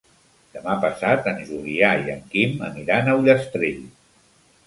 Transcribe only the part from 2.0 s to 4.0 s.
i en Quim aniran a Ullastrell.